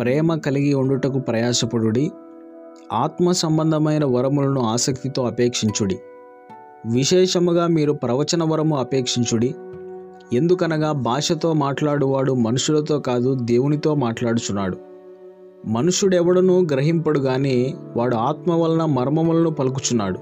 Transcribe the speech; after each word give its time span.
ప్రేమ 0.00 0.34
కలిగి 0.34 0.74
ఉండుటకు 0.74 1.18
ప్రయాసపడుడి. 1.18 2.10
ఆత్మ 2.92 3.32
సంబంధమైన 3.32 4.04
వరములను 4.04 4.60
ఆసక్తితో 4.60 5.22
అపేక్షించుడి. 5.22 5.98
విశేషముగా 6.86 7.66
మీరు 7.66 7.92
ప్రవచన 7.92 8.44
వరము 8.44 8.76
అపేక్షించుడి. 8.76 9.54
ఎందుకనగా 10.32 10.92
భాషతో 10.92 11.52
మాట్లాడువాడు 11.52 12.32
మనుషులతో 12.32 13.00
కాదు 13.00 13.34
దేవునితో 13.34 13.94
మాట్లాడుచున్నాడు. 13.94 14.78
మనుషుడెవడనూ 15.66 16.60
గ్రహింపడు 16.60 17.18
గాని 17.18 17.74
వాడు 17.96 18.16
ఆత్మ 18.16 18.52
వలన 18.52 18.84
మర్మములను 18.84 19.50
పలుకుచున్నాడు. 19.50 20.18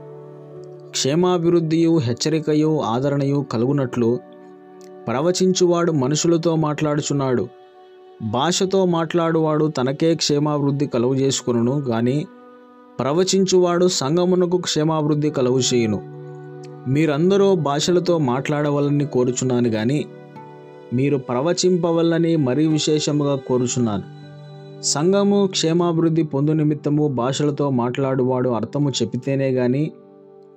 క్షేమాభివృద్ధియు 0.89 1.98
హెచ్చరికయు 1.98 2.80
ఆదరణయు 2.80 3.46
కలుగునట్లు 3.52 4.18
ప్రవచించువాడు 5.07 5.93
మనుషులతో 5.93 6.57
మాట్లాడుచున్నాడు. 6.57 7.48
భాషతో 8.22 8.86
మాట్లాడువాడు 8.86 9.67
తనకే 9.67 10.14
క్షేమాభివృద్ధి 10.14 10.86
కలుగు 10.86 11.14
చేసుకును 11.14 11.81
కానీ 11.81 12.26
ప్రవచించువాడు 13.00 13.89
సంగమునకు 13.89 14.57
క్షేమాభివృద్ధి 14.57 15.31
కలుగు 15.31 15.58
చేయును. 15.58 16.03
మీరందరూ 16.89 17.54
భాషలతో 17.54 18.18
మాట్లాడవలని 18.18 19.07
కోరుచున్నాను 19.07 19.71
కానీ 19.71 20.04
మీరు 20.93 21.17
ప్రవచింపవల్లని 21.17 22.36
మరీ 22.36 22.67
విశేషముగా 22.67 23.36
కోరుచున్నాను. 23.36 24.03
సంఘము 24.82 25.46
క్షేమాభివృద్ధి 25.50 26.23
పొందు 26.23 26.50
నిమిత్తము 26.50 27.09
భాషలతో 27.09 27.70
మాట్లాడువాడు 27.70 28.50
అర్థము 28.50 28.90
చెప్పితేనే 28.90 29.50
గాని 29.50 29.93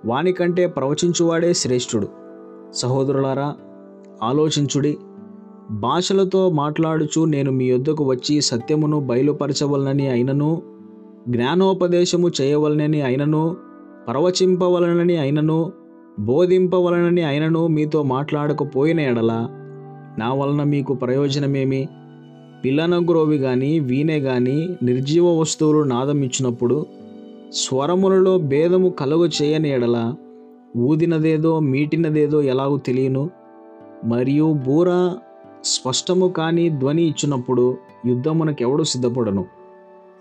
వానికంటే 0.05 0.68
ప్రవచించువాడే 0.68 1.54
శ్రేష్ఠుడు. 1.54 2.08
సహోదరులారా 2.74 3.55
ఆలోచించుడి. 4.24 4.98
భాషలతో 5.72 6.50
మాట్లాడుచు 6.50 7.26
నేను 7.26 7.52
మీ 7.52 7.66
యొద్దకు 7.66 8.04
వచ్చి 8.04 8.41
సత్యమును 8.41 8.99
బయలుపరచవలనని 8.99 10.08
అయినను 10.10 10.62
జ్ఞానోపదేశము 11.30 12.32
చేయవలనని 12.41 13.02
అయినను 13.02 13.55
ప్రవచింపవలనని 14.08 15.18
అయినను 15.18 15.71
బోధింపవలనని 16.20 17.24
అయినను 17.24 17.68
మీతో 17.68 18.04
మాట్లాడకపోయిన 18.04 18.99
ఎడల 18.99 19.48
నా 20.18 20.34
వలన 20.34 20.63
మీకు 20.63 20.93
ప్రయోజనమేమి? 20.93 21.90
పిల్లన 22.66 23.05
గ్రోవి 23.10 23.38
గాని 23.38 23.80
వీణె 23.80 24.20
గాని 24.20 24.70
నిర్జీవ 24.84 25.40
వస్తువులు 25.40 25.84
నాదం 25.84 26.24
ఇచ్చినప్పుడు 26.24 26.86
స్వరములలో 27.54 28.38
భేదము 28.38 28.90
కలుగు 28.90 29.30
చేయని 29.41 29.70
ఎడల 29.70 30.13
ఊదినదేదో 30.77 31.60
మీటినదేదో 31.60 32.41
ఎలాగూ 32.41 32.77
తెలియను? 32.77 33.30
మరియు 34.04 34.54
బూర 34.54 35.13
స్పష్టము 35.66 36.27
కాని 36.27 36.70
ధ్వని 36.70 37.04
ఇచ్చినప్పుడు 37.04 37.77
యుద్ధమునకెవడు 38.05 38.84
సిద్ధపడను? 38.84 39.46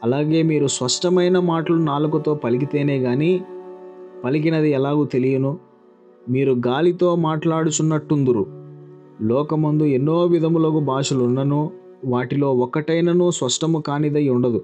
అలాగే 0.05 0.43
మీరు 0.43 0.67
స్పష్టమైన 0.67 1.39
మాటలు 1.39 1.77
నాలుకతో 1.77 2.35
పలికితేనే 2.35 2.99
గాని 2.99 3.41
పలికినది 4.25 4.71
ఎలాగూ 4.71 5.05
తెలియను. 5.05 5.59
మీరు 6.31 6.53
గాలితో 6.53 7.17
మాట్లాడుచున్నట్టుందురు. 7.17 8.47
లోకమందు 9.23 9.85
ఎన్నో 9.85 10.25
విధములగు 10.25 10.81
భాషలున్నను 10.81 11.71
వాటిలో 12.05 12.55
ఒకటైనను 12.55 13.31
స్పష్టము 13.31 13.79
కానిదై 13.79 14.29
ఉండదు. 14.29 14.63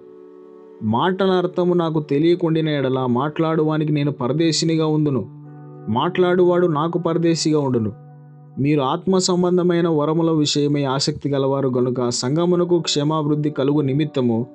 మాటల 0.82 1.30
అర్థము 1.30 1.74
నాకు 1.74 2.00
తెలియకుండిన 2.00 2.68
ఎడల 2.68 3.06
మాట్లాడువానికి 3.06 3.92
నేను 3.92 4.12
పరదేశినిగా 4.12 4.86
ఉండును 4.86 5.28
మాట్లాడువాడు 5.88 6.66
నాకు 6.66 6.98
పరదేశిగా 6.98 7.60
ఉండును. 7.60 8.09
మీరు 8.60 8.80
ఆత్మ 8.80 9.18
సంబంధమైన 9.18 9.88
వరముల 9.88 10.30
విషయమై 10.30 10.84
ఆసక్తి 10.84 11.30
గలవారు 11.30 11.68
గనుక 11.68 12.08
సంగమునకు 12.08 12.78
క్షేమాభివృద్ధి 12.78 13.50
కలుగు 13.50 13.80
నిమిత్తము 13.80 14.46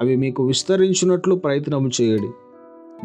అవి 0.00 0.16
మీకు 0.16 0.42
విస్తరించున్నట్లు 0.42 1.34
ప్రయత్నము 1.34 1.90
చేయడి. 2.00 2.28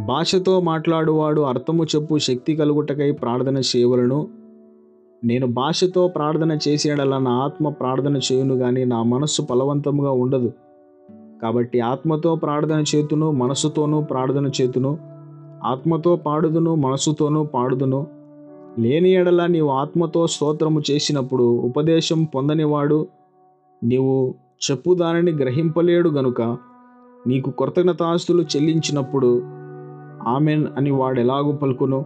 భాషతో 0.05 0.59
మాట్లాడువాడు 0.59 1.41
అర్థము 1.41 1.83
చెప్పు 1.83 2.17
శక్తి 2.17 2.55
కలుగుటకై 2.55 3.11
ప్రార్థన 3.11 3.57
చేయవలను. 3.57 4.27
నేను 5.23 5.47
భాషతో 5.47 6.07
ప్రార్థన 6.07 6.57
చేసేడలా 6.67 7.17
నా 7.17 7.31
ఆత్మ 7.31 7.69
ప్రార్థన 7.69 8.17
చేయును 8.17 8.57
కానీ 8.57 8.85
నా 8.85 9.03
మనస్సు 9.03 9.41
ఫలవంతముగా 9.49 10.11
ఉండదు. 10.11 10.51
కాబట్టి 11.41 11.79
ఆత్మతో 11.79 12.35
ప్రార్థన 12.35 12.83
చేతును 12.95 13.31
మనసుతోనూ 13.31 14.01
ప్రార్థన 14.01 14.49
చేతును 14.61 14.97
ఆత్మతో 15.65 16.15
పాడుదును 16.15 16.75
మనస్సుతోనూ 16.75 17.43
పాడుదును. 17.43 18.24
లేని 18.79 19.09
ఎడల 19.11 19.45
నీవు 19.45 19.69
ఆత్మతో 19.69 20.27
స్తోత్రము 20.27 20.81
చేసినప్పుడు 20.91 21.43
ఉపదేశం 21.43 22.23
పొందనివాడు. 22.23 23.07
నీవు 23.83 24.35
చెప్పు 24.65 24.93
దానిని 24.93 25.31
గ్రహింపలేడు 25.31 26.09
గనుక 26.09 26.41
నీకు 27.27 27.49
కృతజ్ఞతాస్తులు 27.49 28.41
చెల్లించినప్పుడు 28.41 29.41
ఆమెన్ 30.27 30.65
అని 30.77 30.91
వాడు 30.91 31.19
ఎలాగూ 31.19 31.51
పలుకును? 31.51 32.05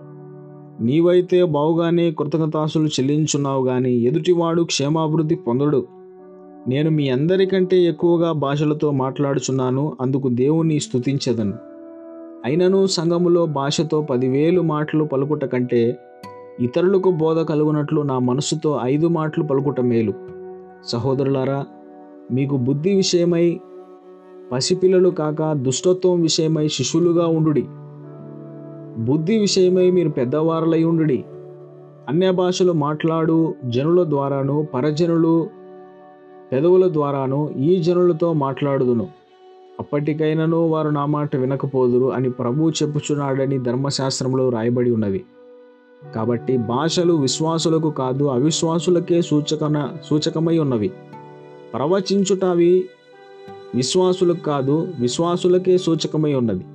నీవైతే 0.82 1.44
బావుగానే 1.44 2.12
కృతజ్ఞతాస్తులు 2.12 2.88
చెల్లించున్నావు 2.88 3.66
కానీ 3.66 3.94
ఎదుటివాడు 3.94 4.62
క్షేమాభివృద్ధి 4.62 5.36
పొందడు. 5.36 5.88
నేను 6.68 6.90
మీ 6.90 7.10
అందరికంటే 7.10 7.78
ఎక్కువగా 7.82 8.32
భాషలతో 8.32 8.92
మాట్లాడుచున్నాను 8.92 9.98
అందుకు 10.02 10.30
దేవుణ్ణి 10.30 10.80
స్థుతించదను 10.80 11.54
అయినను 12.46 12.86
సంఘములో 12.86 13.46
భాషతో 13.46 14.02
పదివేలు 14.02 14.62
మాటలు 14.62 15.04
పలుకుట 15.04 15.46
కంటే 15.46 15.98
ఇతరులకు 16.60 17.12
బోధ 17.12 17.40
కలుగునట్లు 17.40 18.02
నా 18.02 18.20
మనసుతో 18.20 18.80
ఐదు 18.84 19.08
మాటలు 19.08 19.44
పలుకుట 19.44 19.82
మేలు. 19.82 20.14
సహోదరులారా 20.84 21.66
మీకు 22.32 22.58
బుద్ధి 22.58 22.96
విషయమై 22.96 23.60
పసిపిల్లలు 24.52 25.10
కాక 25.10 25.54
దుష్టత్వం 25.54 26.22
విషయమై 26.22 26.68
శిష్యులుగా 26.68 27.28
ఉండుడి. 27.28 27.66
బుద్ధి 28.98 29.38
విషయమై 29.38 29.92
మీరు 29.92 30.10
పెద్దవారులై 30.10 30.84
ఉండుడి. 30.84 31.24
అన్య 32.10 32.32
భాషలు 32.32 32.72
మాట్లాడు 32.72 33.54
జనుల 33.66 34.04
ద్వారాను 34.04 34.68
పరజనులు 34.74 35.48
పెదవుల 36.52 36.94
ద్వారాను 36.94 37.50
ఈ 37.58 37.82
జనులతో 37.82 38.34
మాట్లాడుదును. 38.34 39.08
అప్పటికైనను 39.80 40.68
వారు 40.68 40.90
నా 40.90 41.06
మాట 41.06 41.36
వినకపోదురు 41.36 42.14
అని 42.14 42.30
ప్రభువు 42.30 42.70
చెప్పుచున్నాడని 42.70 43.60
ధర్మశాస్త్రంలో 43.60 44.50
రాయబడి 44.50 44.92
ఉన్నది. 44.92 45.24
కాబట్టి 46.16 46.58
భాషలు 46.58 47.14
విశ్వాసులకు 47.14 47.90
కాదు 47.90 48.24
అవిశ్వాసులకే 48.24 49.22
సూచకన 49.22 49.90
సూచకమై 50.10 50.58
ఉన్నవి. 50.58 50.92
ప్రవచించుటవి 51.74 52.90
విశ్వాసులకు 53.76 54.40
కాదు 54.40 54.88
విశ్వాసులకే 55.00 55.78
సూచకమై 55.78 56.34
ఉన్నది 56.34 56.66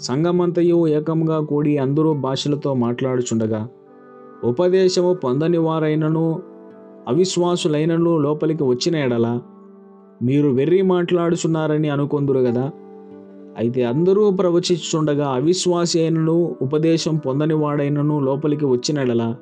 సంగమంతయు 0.00 0.86
ఏకంగా 0.86 1.40
కూడి 1.40 1.78
అందరూ 1.78 2.12
భాషలతో 2.12 2.74
మాట్లాడుచుండగా 2.74 3.68
ఉపదేశము 4.44 5.14
పొందని 5.14 5.58
వారైనను 5.58 6.42
అవిశ్వాసులైనను 7.08 8.18
లోపలికి 8.18 8.62
వచ్చిన 8.62 8.96
ఎడల 8.96 9.40
మీరు 10.22 10.48
వెర్రి 10.48 10.82
మాట్లాడుచున్నారని 10.82 11.88
అనుకొందురు 11.90 12.40
కదా 12.40 12.70
అయితే 13.58 13.84
అందరూ 13.84 14.30
ప్రవచించుండగా 14.30 15.28
అవిశ్వాసి 15.28 16.00
అయినను 16.00 16.56
ఉపదేశం 16.62 17.16
పొందని 17.16 17.54
వాడైనను 17.54 18.20
లోపలికి 18.20 18.64
వచ్చినడలా 18.64 19.36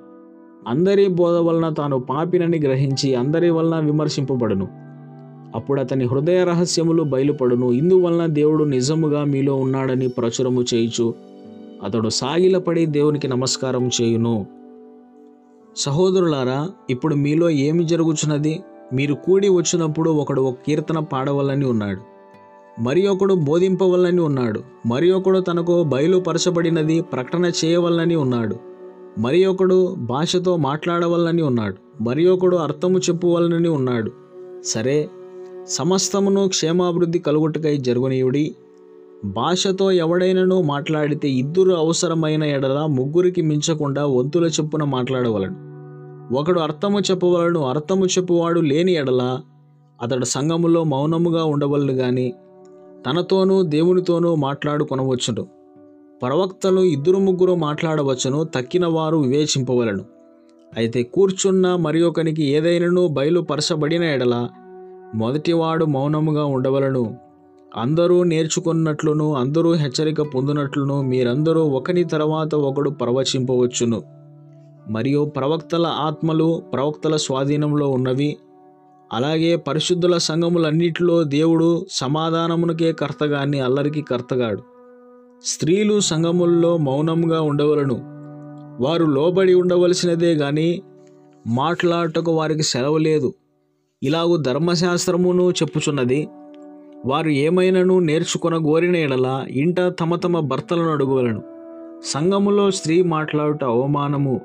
అందరి 0.69 1.09
బోధ 1.09 1.37
వలన 1.37 1.69
తాను 1.69 1.99
పాపినని 1.99 2.59
గ్రహించి 2.59 3.15
అందరి 3.15 3.51
వలన 3.51 3.85
విమర్శింపబడును. 3.85 4.69
అప్పుడు 5.55 5.81
అతని 5.81 6.05
హృదయ 6.05 6.45
రహస్యములు 6.45 7.03
బయలుపడును. 7.03 7.73
ఇందువలన 7.73 8.27
దేవుడు 8.27 8.65
నిజముగా 8.65 9.25
మీలో 9.25 9.57
ఉన్నాడని 9.57 10.09
ప్రచురము 10.09 10.65
చేయుచు 10.75 11.15
అతడు 11.85 12.09
సాగిలపడి 12.09 12.87
దేవునికి 12.87 13.29
నమస్కారం 13.29 13.91
చేయును. 14.03 14.47
సహోదరులారా 15.77 16.69
ఇప్పుడు 16.91 17.15
మీలో 17.15 17.51
ఏమి 17.51 17.85
జరుగుచున్నది? 17.85 18.61
మీరు 18.93 19.15
కూడి 19.15 19.49
వచ్చినప్పుడు 19.49 20.11
ఒకడు 20.11 20.43
ఒక 20.43 20.57
కీర్తన 20.67 20.99
పాడవలని 20.99 21.67
ఉన్నాడు. 21.67 22.20
మరి 22.81 23.07
ఒకడు 23.07 23.35
బోధింపవలనని 23.35 24.21
ఉన్నాడు. 24.21 24.61
మరి 24.87 25.11
ఒకడు 25.11 25.39
తనకు 25.39 25.83
బయలుపరచబడినది 25.83 27.01
ప్రకటన 27.01 27.53
చేయవలనని 27.65 28.17
ఉన్నాడు. 28.17 28.57
మరి 29.19 29.45
ఒకడు 29.45 29.95
భాషతో 29.99 30.57
మాట్లాడవలని 30.57 31.43
ఉన్నాడు. 31.43 32.03
మరి 32.03 32.29
ఒకడు 32.29 32.57
అర్థము 32.57 32.99
చెప్పువలనని 32.99 33.69
ఉన్నాడు. 33.69 34.11
సరే 34.65 35.11
సమస్తమును 35.69 36.49
క్షేమాభివృద్ధి 36.49 37.19
కలుగుటకై 37.19 37.77
జరుగునీయుడి. 37.77 38.55
భాషతో 39.25 39.93
ఎవడైనను 39.93 40.63
మాట్లాడితే 40.63 41.29
ఇద్దరు 41.29 41.71
అవసరమైన 41.71 42.45
ఎడల 42.45 42.87
ముగ్గురికి 42.91 43.43
మించకుండా 43.43 44.07
వంతుల 44.07 44.45
చొప్పున 44.45 44.85
మాట్లాడవలను 44.85 45.71
ఒకడు 46.35 46.61
అర్థము 46.61 47.01
చెప్పవలను 47.01 47.61
అర్థము 47.65 48.07
చెప్పువాడు 48.07 48.61
లేని 48.61 48.93
ఎడల 48.93 49.41
అతడు 50.03 50.25
సంఘములో 50.25 50.85
మౌనముగా 50.85 51.45
ఉండవలను 51.45 51.95
కానీ 51.95 52.35
తనతోనూ 53.07 53.63
దేవునితోనూ 53.63 54.35
మాట్లాడుకొనవచ్చును. 54.35 55.47
ప్రవక్తలు 56.23 56.81
ఇద్దరు 56.81 57.17
ముగ్గురు 57.17 57.55
మాట్లాడవచ్చును 57.55 58.45
తక్కిన 58.45 58.87
వారు 58.87 59.17
వివేచింపవలను. 59.17 60.05
అయితే 60.77 61.03
కూర్చున్న 61.03 61.77
మరి 61.77 62.03
ఒకనికి 62.03 62.45
ఏదైనను 62.47 63.09
బయలుపరచబడిన 63.09 64.05
ఎడల 64.05 64.49
మొదటివాడు 65.15 65.85
మౌనముగా 65.85 66.45
ఉండవలను. 66.45 67.17
అందరూ 67.77 68.25
నేర్చుకున్నట్లును 68.25 69.35
అందరూ 69.35 69.75
హెచ్చరిక 69.75 70.21
పొందినట్లును 70.21 71.03
మీరందరూ 71.03 71.63
ఒకని 71.63 72.05
తర్వాత 72.05 72.55
ఒకడు 72.55 72.91
ప్రవచింపవచ్చును. 72.91 74.03
మరియు 74.89 75.25
ప్రవక్తల 75.25 75.87
ఆత్మలు 75.87 76.63
ప్రవక్తల 76.73 77.17
స్వాధీనంలో 77.17 77.89
ఉన్నవి 77.89 78.37
అలాగే 79.13 79.57
పరిశుద్ధుల 79.57 80.19
సంఘములన్నిటిలో 80.19 81.25
దేవుడు 81.25 81.87
సమాధానమునకే 81.91 82.93
కర్తగాని 82.93 83.61
అల్లరికి 83.61 84.03
కర్తగాడు. 84.03 84.63
స్త్రీలు 85.45 86.01
సంఘముల్లో 86.01 86.77
మౌనంగా 86.77 87.41
ఉండవలను. 87.41 87.95
వారు 88.85 89.05
లోబడి 89.05 89.55
ఉండవలసినదే 89.55 90.35
గాని 90.35 90.83
మాట్లాడటకు 91.47 92.33
వారికి 92.33 92.63
సెలవు 92.63 92.99
లేదు. 92.99 93.35
ఇలాగు 94.03 94.37
ధర్మశాస్త్రమును 94.37 95.51
చెప్పుచున్నది 95.51 96.29
వారు 97.07 97.29
ఏమైనను 97.29 97.99
నేర్చుకొన 97.99 98.57
గోరిన 98.57 98.97
ఎడల 98.97 99.45
ఇంట 99.49 99.81
తమ 99.81 100.15
తమ 100.15 100.41
భర్తలను 100.41 100.91
అడుగువలను. 100.91 101.43
సంఘములో 102.05 102.71
స్త్రీ 102.71 103.03
మాట్లాడుట 103.03 103.65
అవమానము. 103.65 104.41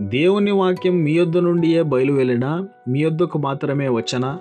దేవుని 0.00 0.50
వాక్యం 0.50 1.02
మీ 1.02 1.12
యొద్ద 1.12 1.38
నుండియే 1.38 1.82
బయలువెళ్ళినా 1.82 2.68
మీ 2.88 2.98
యొద్దకు 2.98 3.38
మాత్రమే 3.38 3.88
వచ్చనా? 3.88 4.38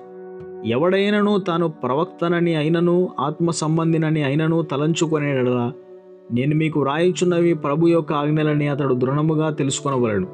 ఎవడైనను 0.66 1.40
తాను 1.40 1.68
ప్రవక్తనని 1.68 2.56
అయినను 2.56 3.10
ఆత్మ 3.20 3.52
సంబంధినని 3.52 4.24
అయినను 4.24 4.62
తలంచుకొనేడలా 4.62 5.74
నేను 6.32 6.56
మీకు 6.56 6.80
వ్రాయిచున్నవి 6.80 7.54
ప్రభు 7.54 7.88
యొక్క 7.88 8.14
ఆజ్ఞలని 8.14 8.68
అతడు 8.68 8.94
దృఢముగా 8.94 9.50
తెలుసుకొనవలను. 9.50 10.28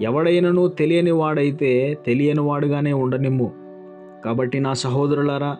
ఎవడైనను 0.00 0.68
తెలియని 0.68 1.10
వాడైతే 1.10 1.98
తెలియని 2.06 2.40
వాడుగానే 2.40 2.92
ఉండనిమ్ము. 2.92 3.52
కాబట్టి 4.24 4.60
నా 4.60 4.72
సహోదరులారా 4.72 5.56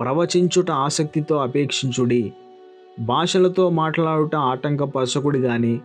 ప్రవచించుట 0.00 0.70
ఆసక్తితో 0.70 1.36
అపేక్షించుడి. 1.36 2.32
భాషలతో 3.00 3.70
మాట్లాడుట 3.70 4.36
ఆటంకపరచకుడి 4.36 5.40
కానీ 5.40 5.80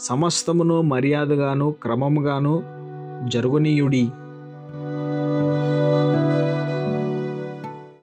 సమస్తమును 0.00 0.82
మర్యాదగాను 0.82 1.70
క్రమముగాను 1.82 2.54
జరుగునీయుడి. 3.28 4.08